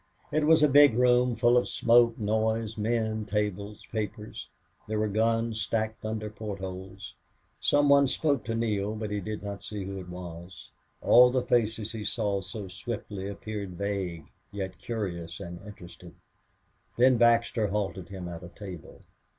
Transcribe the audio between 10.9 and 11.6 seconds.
All the